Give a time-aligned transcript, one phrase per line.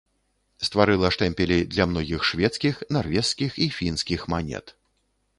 [0.67, 4.75] Стварыла штэмпелі для многіх шведскіх, нарвежскіх і фінскіх манет.